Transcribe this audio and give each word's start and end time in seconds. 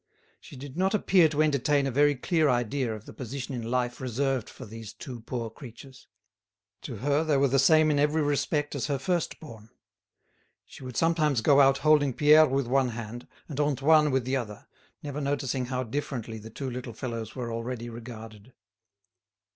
She 0.39 0.55
did 0.55 0.77
not 0.77 0.95
appear 0.95 1.29
to 1.29 1.43
entertain 1.43 1.85
a 1.85 1.91
very 1.91 2.15
clear 2.15 2.49
idea 2.49 2.95
of 2.95 3.05
the 3.05 3.13
position 3.13 3.53
in 3.53 3.69
life 3.69 4.01
reserved 4.01 4.49
for 4.49 4.65
these 4.65 4.93
two 4.93 5.19
poor 5.21 5.51
creatures. 5.51 6.07
To 6.81 6.95
her 7.05 7.23
they 7.23 7.37
were 7.37 7.47
the 7.49 7.59
same 7.59 7.91
in 7.91 7.99
every 7.99 8.23
respect 8.23 8.73
as 8.73 8.87
her 8.87 8.97
first 8.97 9.39
born. 9.39 9.69
She 10.65 10.83
would 10.83 10.97
sometimes 10.97 11.41
go 11.41 11.61
out 11.61 11.77
holding 11.77 12.13
Pierre 12.13 12.47
with 12.47 12.65
one 12.65 12.89
hand 12.89 13.27
and 13.47 13.59
Antoine 13.59 14.09
with 14.09 14.25
the 14.25 14.37
other, 14.37 14.65
never 15.03 15.21
noticing 15.21 15.65
how 15.67 15.83
differently 15.83 16.39
the 16.39 16.49
two 16.49 16.71
little 16.71 16.93
fellows 16.93 17.35
were 17.35 17.53
already 17.53 17.87
regarded. 17.87 18.53